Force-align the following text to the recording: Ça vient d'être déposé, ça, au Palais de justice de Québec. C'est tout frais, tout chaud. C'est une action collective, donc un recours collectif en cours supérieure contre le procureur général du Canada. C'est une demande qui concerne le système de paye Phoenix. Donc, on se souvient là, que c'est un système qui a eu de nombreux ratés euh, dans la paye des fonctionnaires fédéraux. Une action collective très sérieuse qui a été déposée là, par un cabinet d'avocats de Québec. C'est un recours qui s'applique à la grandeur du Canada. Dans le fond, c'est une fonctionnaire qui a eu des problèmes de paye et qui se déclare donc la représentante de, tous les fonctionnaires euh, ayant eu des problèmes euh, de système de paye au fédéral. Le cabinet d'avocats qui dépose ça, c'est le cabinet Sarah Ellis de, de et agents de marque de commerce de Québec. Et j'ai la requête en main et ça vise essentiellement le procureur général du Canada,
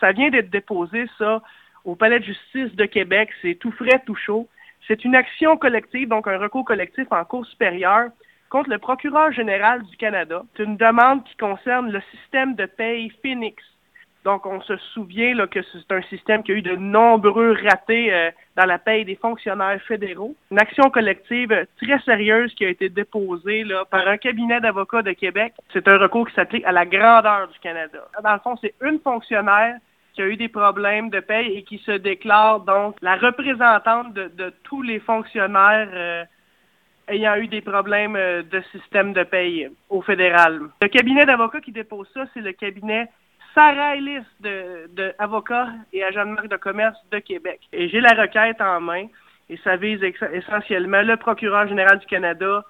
Ça 0.00 0.12
vient 0.12 0.30
d'être 0.30 0.50
déposé, 0.50 1.06
ça, 1.18 1.42
au 1.84 1.94
Palais 1.94 2.20
de 2.20 2.24
justice 2.24 2.74
de 2.74 2.84
Québec. 2.84 3.30
C'est 3.42 3.54
tout 3.54 3.72
frais, 3.72 4.02
tout 4.06 4.14
chaud. 4.14 4.48
C'est 4.86 5.04
une 5.04 5.14
action 5.14 5.56
collective, 5.56 6.08
donc 6.08 6.26
un 6.26 6.38
recours 6.38 6.64
collectif 6.64 7.06
en 7.10 7.24
cours 7.24 7.46
supérieure 7.46 8.10
contre 8.48 8.70
le 8.70 8.78
procureur 8.78 9.32
général 9.32 9.82
du 9.82 9.96
Canada. 9.96 10.42
C'est 10.56 10.64
une 10.64 10.76
demande 10.76 11.24
qui 11.24 11.36
concerne 11.36 11.90
le 11.90 12.00
système 12.12 12.54
de 12.54 12.66
paye 12.66 13.12
Phoenix. 13.22 13.62
Donc, 14.24 14.44
on 14.46 14.60
se 14.60 14.76
souvient 14.92 15.34
là, 15.34 15.46
que 15.46 15.60
c'est 15.62 15.92
un 15.92 16.02
système 16.02 16.42
qui 16.42 16.52
a 16.52 16.54
eu 16.56 16.62
de 16.62 16.76
nombreux 16.76 17.56
ratés 17.64 18.12
euh, 18.12 18.30
dans 18.56 18.66
la 18.66 18.78
paye 18.78 19.04
des 19.04 19.14
fonctionnaires 19.14 19.80
fédéraux. 19.86 20.34
Une 20.50 20.58
action 20.58 20.90
collective 20.90 21.66
très 21.80 21.98
sérieuse 22.00 22.52
qui 22.54 22.64
a 22.64 22.68
été 22.68 22.88
déposée 22.88 23.64
là, 23.64 23.84
par 23.84 24.06
un 24.06 24.16
cabinet 24.16 24.60
d'avocats 24.60 25.02
de 25.02 25.12
Québec. 25.12 25.54
C'est 25.72 25.86
un 25.88 25.98
recours 25.98 26.28
qui 26.28 26.34
s'applique 26.34 26.64
à 26.64 26.72
la 26.72 26.84
grandeur 26.84 27.48
du 27.48 27.58
Canada. 27.60 28.06
Dans 28.22 28.32
le 28.32 28.40
fond, 28.40 28.56
c'est 28.60 28.74
une 28.82 28.98
fonctionnaire 28.98 29.76
qui 30.12 30.22
a 30.22 30.26
eu 30.26 30.36
des 30.36 30.48
problèmes 30.48 31.10
de 31.10 31.20
paye 31.20 31.56
et 31.56 31.62
qui 31.62 31.78
se 31.78 31.92
déclare 31.92 32.60
donc 32.60 32.96
la 33.02 33.16
représentante 33.16 34.14
de, 34.14 34.52
tous 34.64 34.82
les 34.82 34.98
fonctionnaires 35.00 35.88
euh, 35.92 36.24
ayant 37.08 37.36
eu 37.36 37.48
des 37.48 37.60
problèmes 37.60 38.16
euh, 38.16 38.42
de 38.42 38.60
système 38.72 39.12
de 39.12 39.22
paye 39.22 39.70
au 39.88 40.02
fédéral. 40.02 40.60
Le 40.82 40.88
cabinet 40.88 41.24
d'avocats 41.26 41.60
qui 41.60 41.72
dépose 41.72 42.08
ça, 42.14 42.24
c'est 42.34 42.40
le 42.40 42.52
cabinet 42.52 43.08
Sarah 43.54 43.96
Ellis 43.96 44.24
de, 44.40 44.88
de 44.92 45.14
et 45.92 46.04
agents 46.04 46.26
de 46.26 46.30
marque 46.30 46.48
de 46.48 46.56
commerce 46.56 46.98
de 47.10 47.18
Québec. 47.18 47.60
Et 47.72 47.88
j'ai 47.88 48.00
la 48.00 48.14
requête 48.20 48.60
en 48.60 48.80
main 48.80 49.06
et 49.50 49.56
ça 49.64 49.76
vise 49.76 50.00
essentiellement 50.32 51.02
le 51.02 51.16
procureur 51.16 51.66
général 51.66 51.98
du 51.98 52.06
Canada, 52.06 52.64